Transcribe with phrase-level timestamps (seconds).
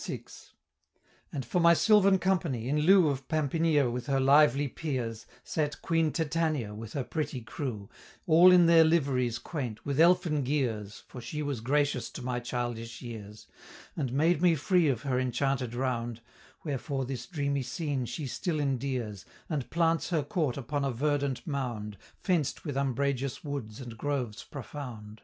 [0.00, 0.22] VI.
[1.32, 6.12] And for my sylvan company, in lieu Of Pampinea with her lively peers, Sate Queen
[6.12, 7.90] Titania with her pretty crew,
[8.28, 13.02] All in their liveries quaint, with elfin gears, For she was gracious to my childish
[13.02, 13.48] years,
[13.96, 16.20] And made me free of her enchanted round;
[16.62, 21.98] Wherefore this dreamy scene she still endears, And plants her court upon a verdant mound,
[22.20, 25.22] Fenced with umbrageous woods and groves profound.